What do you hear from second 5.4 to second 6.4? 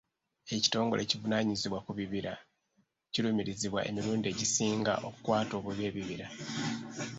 obubi ebibira.